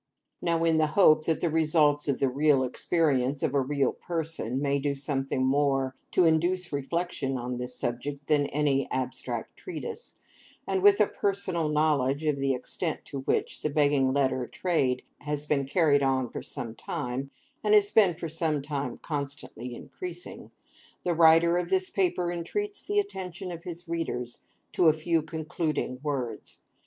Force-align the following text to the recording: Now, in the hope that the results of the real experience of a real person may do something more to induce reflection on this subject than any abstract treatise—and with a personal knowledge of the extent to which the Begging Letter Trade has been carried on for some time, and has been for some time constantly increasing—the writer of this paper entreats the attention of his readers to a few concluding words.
Now, 0.41 0.63
in 0.63 0.77
the 0.77 0.87
hope 0.97 1.25
that 1.25 1.41
the 1.41 1.49
results 1.51 2.07
of 2.07 2.19
the 2.19 2.27
real 2.27 2.63
experience 2.63 3.43
of 3.43 3.53
a 3.53 3.61
real 3.61 3.93
person 3.93 4.59
may 4.59 4.79
do 4.79 4.95
something 4.95 5.45
more 5.45 5.95
to 6.09 6.25
induce 6.25 6.73
reflection 6.73 7.37
on 7.37 7.57
this 7.57 7.75
subject 7.75 8.25
than 8.25 8.47
any 8.47 8.89
abstract 8.89 9.57
treatise—and 9.57 10.81
with 10.81 10.99
a 10.99 11.05
personal 11.05 11.69
knowledge 11.69 12.25
of 12.25 12.37
the 12.37 12.55
extent 12.55 13.05
to 13.05 13.19
which 13.19 13.61
the 13.61 13.69
Begging 13.69 14.11
Letter 14.11 14.47
Trade 14.47 15.03
has 15.19 15.45
been 15.45 15.67
carried 15.67 16.01
on 16.01 16.31
for 16.31 16.41
some 16.41 16.73
time, 16.73 17.29
and 17.63 17.75
has 17.75 17.91
been 17.91 18.15
for 18.15 18.27
some 18.27 18.63
time 18.63 18.97
constantly 18.97 19.75
increasing—the 19.75 21.13
writer 21.13 21.59
of 21.59 21.69
this 21.69 21.91
paper 21.91 22.31
entreats 22.31 22.81
the 22.81 22.97
attention 22.97 23.51
of 23.51 23.65
his 23.65 23.87
readers 23.87 24.39
to 24.71 24.87
a 24.87 24.93
few 24.93 25.21
concluding 25.21 25.99
words. 26.01 26.57